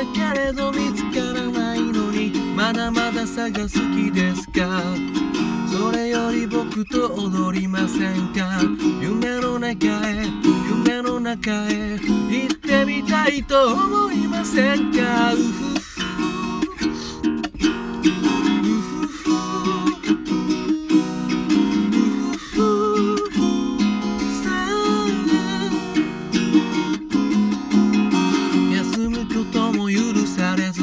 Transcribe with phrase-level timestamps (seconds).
[0.00, 4.82] だけれど見つからないのにまだまだ探す気ですか？
[5.70, 8.62] それより僕と踊りませんか？
[9.02, 10.24] 夢の中へ
[10.86, 15.34] 夢の中へ行ってみたいと思いませんか？
[30.70, 30.82] れず。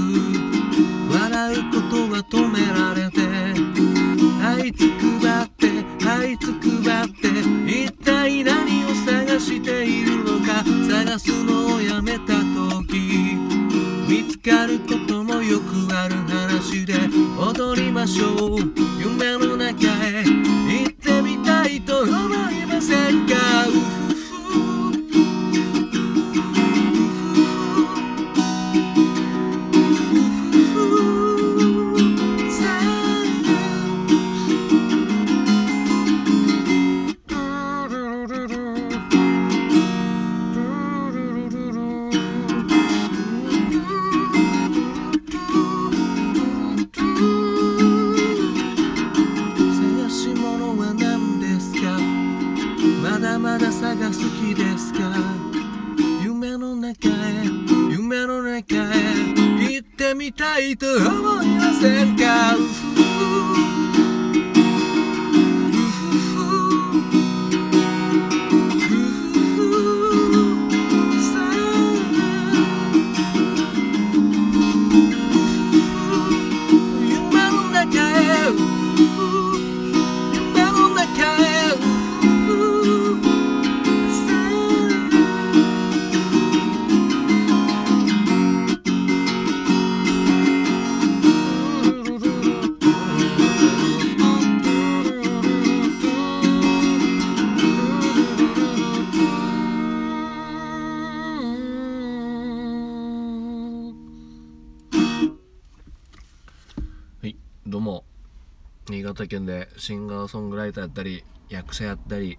[1.09, 3.22] 笑うことは止められて。
[4.44, 5.86] あいつくばって。
[6.05, 7.27] あいつくばって。
[7.66, 10.63] 一体何を探しているのか。
[10.90, 12.34] 探すのをやめた
[12.84, 13.38] 時。
[14.08, 16.93] 見つかることもよくある話で。
[17.40, 18.37] 踊りましょう。
[60.28, 62.54] みたいと思いませんか？
[109.18, 112.38] 新潟県でシンガーソングライターやったり役者やったり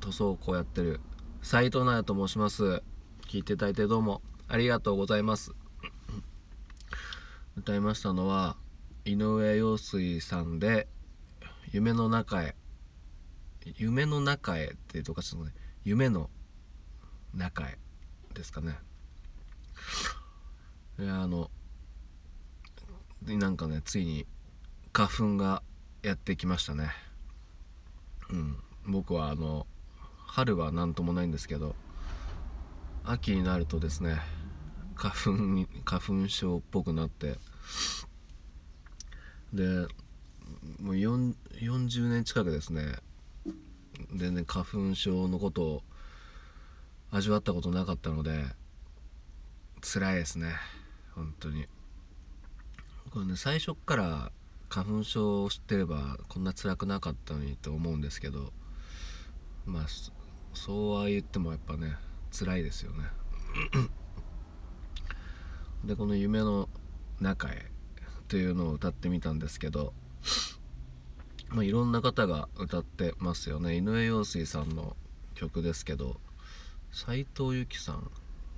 [0.00, 1.00] 塗装工やってる
[1.40, 2.82] 斉藤直と申します。
[3.26, 5.52] 聞いていただいてどうもありがとうございます。
[7.56, 8.58] 歌いましたのは
[9.06, 10.86] 井上陽水さんで
[11.72, 12.56] 「夢の中へ」
[13.78, 15.54] 夢の中へっていうとおかしいのね。
[15.82, 16.28] 夢の
[17.32, 17.78] 中へ
[18.34, 18.78] ですかね。
[20.98, 21.50] いやあの
[23.24, 24.26] なんかねついに
[24.92, 25.62] 花粉が
[26.02, 26.90] やってきましたね。
[28.30, 28.56] うん。
[28.86, 29.66] 僕はあの
[30.26, 31.74] 春は何ともないんですけど
[33.04, 34.18] 秋になるとですね
[34.94, 37.36] 花粉に花粉症っぽくなって
[39.52, 39.86] で
[40.80, 42.96] もう40年近くですね
[44.14, 45.82] 全然花粉症のことを
[47.10, 48.44] 味わったことなかったので
[49.80, 50.54] 辛いですね。
[51.14, 51.66] 本当に。
[53.10, 54.32] これね最初から
[54.68, 58.52] 花粉症を知ってればこんな辛くなかったのにと思うんですけど
[59.64, 59.86] まあ
[60.54, 61.96] そうは言ってもやっぱね
[62.30, 63.04] 辛いですよね。
[65.84, 66.68] でこの「夢の
[67.20, 67.70] 中へ」
[68.28, 69.94] というのを歌ってみたんですけど
[71.48, 73.76] まあいろんな方が歌ってますよね。
[73.76, 74.96] 井上陽水さんの
[75.34, 76.20] 曲ですけど
[76.92, 78.10] 斉藤由貴さん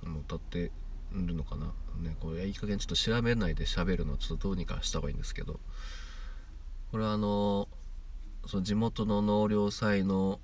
[0.09, 0.71] も歌って
[1.13, 1.73] るのかな。
[1.99, 5.59] ねこれいい加減ちょっと調べないで喋るのちょっとどうにかした方がいいんですけど
[6.91, 7.69] これはあの
[8.47, 10.39] その地元の納涼祭の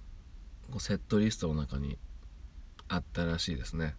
[0.80, 1.98] セットリストの中に
[2.88, 3.96] あったらしいですね。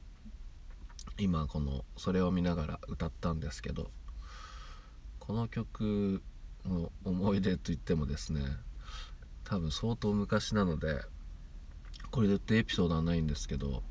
[1.18, 3.90] 今このそれを見ながら歌ったんですけど
[5.18, 6.22] この曲
[6.64, 8.40] の思い出といってもですね
[9.44, 11.00] 多分相当昔なので
[12.10, 13.82] これでってエピソードはないんですけど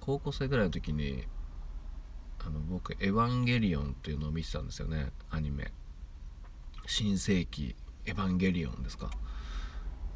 [0.00, 1.24] 高校生ぐらいの時に
[2.38, 5.72] あの僕「エヴァンゲリオン」っていうのを見てたんですよねアニメ。
[6.90, 9.12] 新世紀エヴァンゲリオンですか、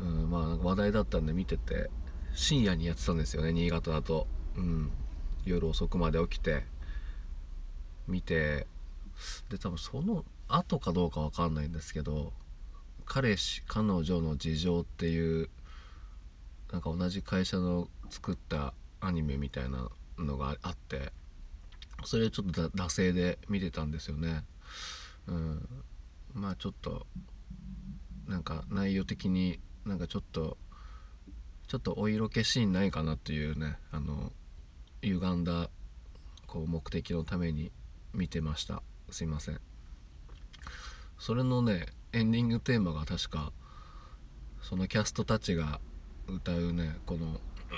[0.00, 1.88] うん、まあなんか話題だったんで見てて
[2.35, 4.26] 深夜にやってたんですよね新潟だと、
[4.56, 4.91] うん、
[5.44, 6.65] 夜遅くまで起きて
[8.09, 8.67] 見て
[9.50, 12.32] で多分その後かどうかわかんないんですけど
[13.06, 15.49] 彼氏彼女の事情っていう
[16.73, 21.12] なんか同じ会社の作ったアニメみたいなのがあって
[22.03, 24.43] それちょっと惰性で見てたんですよね。
[25.29, 25.69] うん、
[26.34, 27.06] まあちょっと
[28.28, 30.56] なんか内容的になんかちょっと
[31.69, 34.32] ちょっとお色気シーンないかなっていうねあの
[35.02, 35.70] 歪んだ
[36.46, 37.72] こう目的のために
[38.12, 38.82] 見てました。
[39.10, 39.60] すいません。
[41.19, 43.52] それのねエンディングテーマが確か
[44.62, 45.80] そのキャストたちが
[46.26, 47.40] 歌うねこの「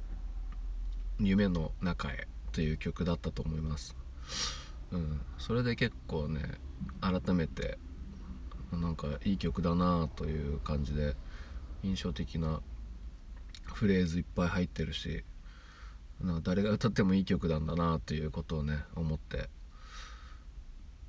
[1.20, 3.96] 夢の中へ」という曲だったと思います。
[4.92, 6.58] うん、それで結構ね
[7.00, 7.78] 改めて
[8.72, 11.16] なんかいい曲だなあという感じで
[11.82, 12.60] 印象的な
[13.72, 15.24] フレーズいっぱい入ってるし
[16.20, 19.48] なんか誰が歌ってもいい曲なんだなあということをね思って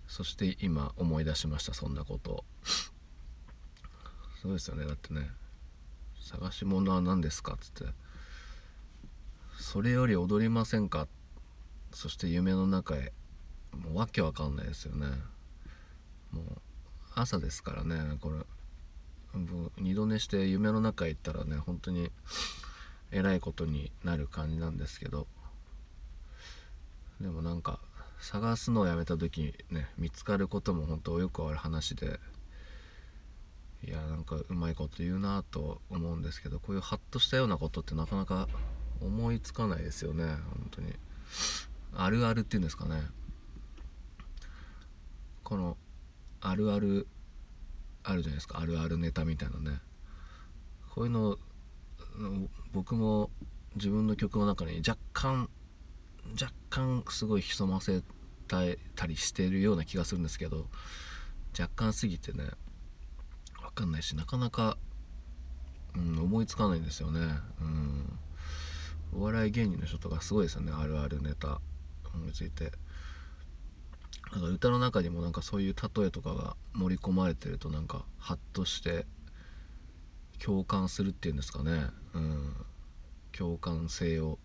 [0.08, 2.44] そして今思い出しましたそんなことを。
[4.42, 5.30] そうですよねだってね
[6.20, 7.94] 探し物は何ですかっつって。
[9.60, 11.08] それより踊りませんか？
[11.94, 13.14] そして夢の中へ。
[13.78, 15.08] もうわけわかんないですよね。
[17.16, 18.38] 朝ですからねこれ。
[19.78, 22.12] 二度寝して夢の中行ったらね本当に
[23.12, 25.28] えらいことになる感じなんですけど。
[27.20, 27.80] でもなんか
[28.20, 32.20] 探すのをやめた時ね見つかることも本当よくある話で。
[33.84, 38.48] いやなんかうまいこと言うなと思うんですけどこういうハッとしたようなことってなかなか
[39.02, 40.94] 思いつかないですよね本当に。
[41.96, 43.02] あるあるっていうんですかね。
[45.44, 45.78] この
[46.42, 47.08] あるある
[48.04, 48.60] あるじゃないですか。
[48.60, 49.80] あるあるネタみたいなね。
[50.94, 51.38] こういうの
[52.74, 53.30] 僕も
[53.76, 55.50] 自分の曲の中に若干
[56.40, 58.04] 若干すごい潜ませ
[58.48, 58.66] た
[59.08, 60.68] りしてるような気がするんですけど
[61.58, 62.44] 若干すぎてね
[63.62, 64.78] 分かんないしなかなか、
[65.96, 67.20] うん、思いつかないんですよね、
[67.62, 68.20] うん、
[69.14, 70.74] お笑い芸人の人とかすごいですよね。
[70.74, 71.62] あるあるネタ
[72.14, 72.72] 思いついて。
[74.32, 79.06] なんか歌の中にもなんかそういう例えとかが盛り込まれてるとなんかハッとして
[80.44, 82.56] 共感するっていうんですかね、うん、
[83.38, 84.40] 共感性を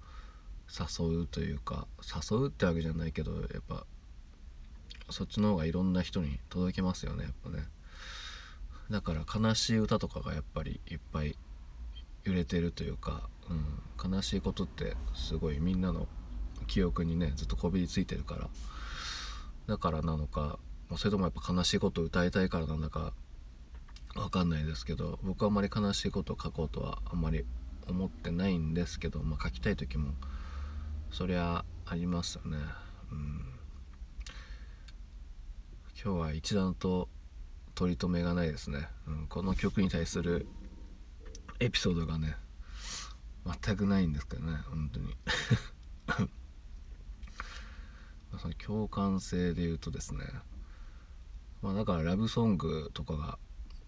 [0.69, 3.85] 誘うというか誘うってわけじゃないけどやっぱ
[5.11, 7.65] そっちの方がいろんな人に届きますよねやっぱね。
[8.91, 11.37] だから悲しい歌とかがやっぱりいっぱい
[12.25, 16.07] 揺れてるというか、うん、悲しいことってすごいみんなの
[16.67, 18.49] 記憶にねずっとこびりついてるから
[19.67, 20.59] だからなのか
[20.97, 23.13] それともやっぱ悲しいことを歌いたいからなんだか
[24.15, 27.45] 分かんないですけど僕はあまり悲しいことを書こうとはあんまり
[27.89, 30.15] 思ってないんですけど、まあ、書きたい時も
[31.11, 32.59] そりゃありますよね。
[33.13, 33.45] うん、
[36.03, 37.09] 今日は一段と
[37.75, 40.49] 取り留めがないですね、うん、この曲に対する
[41.61, 42.37] エピソードがね
[43.65, 45.17] 全くないんですけどね本当に。
[48.39, 50.25] その共感性で言うとですね
[51.63, 53.39] まあだからラブソングとかが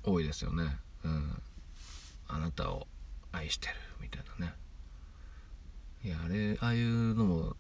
[0.05, 0.65] 多いですよね。
[1.05, 1.43] うん。
[2.27, 2.87] あなたを
[3.33, 4.55] 愛してるみたいなね。
[6.05, 7.57] いやあれああいうのもも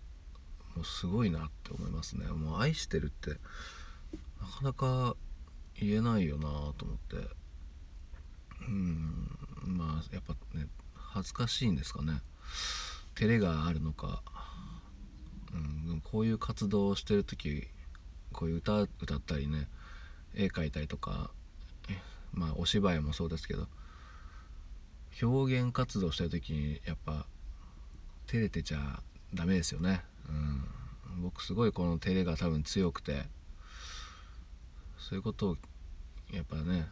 [0.82, 2.26] うすごいなって思いますね。
[2.26, 3.38] もう愛してるって
[4.40, 5.16] なかなか
[5.80, 7.16] 言えないよなと思って。
[8.66, 9.28] うん。
[9.64, 12.22] まあやっぱね恥ずかしいんですかね。
[13.14, 14.22] 照れがあるのか
[15.52, 15.56] う
[15.94, 17.68] ん、こういう活動をしてる時
[18.32, 19.68] こういう歌歌ったりね
[20.34, 21.30] 絵描いたりとか
[22.32, 23.66] まあお芝居もそうですけど
[25.22, 27.26] 表現活動してる時にやっぱ
[28.26, 29.00] 照れてちゃ
[29.34, 33.24] ダメですよね、うん、僕すごいこの照れが多分強くて
[34.98, 35.56] そういうことを
[36.32, 36.86] やっぱね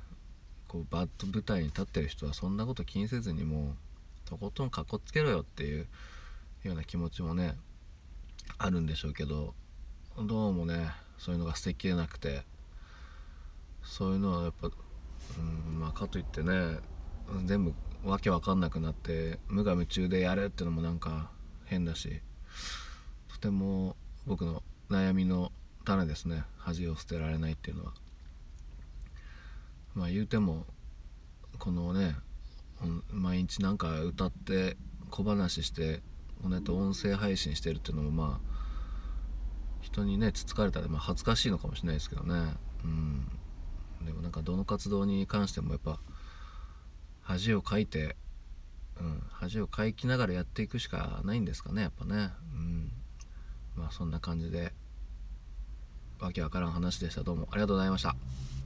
[0.66, 3.75] こうバッと舞台に立ってる人はそんなこと気にせずにも
[4.25, 5.86] うとことんかっこつけろよっていう
[6.64, 7.56] ような気持ちもね
[8.58, 9.54] あるんでしょうけど
[10.18, 12.42] どうもねそういうのが捨てきれなくて
[13.82, 16.78] そういうのはやっぱ、うんまあ、かといってね
[17.44, 21.30] 全部わけわかんなくなって無我夢中でやるってのもなんか
[21.66, 22.20] 変だし
[23.28, 23.96] とても
[24.26, 25.52] 僕の悩みの
[25.84, 27.92] 種ですね恥を捨てられないっていうのは。
[29.94, 30.66] まあ言うても
[31.58, 32.16] このね
[33.10, 34.76] 毎日なんか歌って
[35.10, 36.02] 小話して
[36.43, 38.57] このと音声配信してるっていうのもまあ
[39.81, 42.55] 人にねつつかれたらまあ恥ずかしいのかもしれないですけどね。
[42.85, 43.28] うん。
[44.05, 45.99] でもなんかどの活動に関してもやっぱ
[47.23, 48.16] 恥をかいて、
[49.00, 52.31] うん、恥をかいきながらやっていくしかないんですかねやっぱね。
[52.52, 52.93] うん。
[53.75, 54.73] まあそんな感じで
[56.21, 57.23] わけわからん話でした。
[57.23, 58.14] どうもありがとうございました。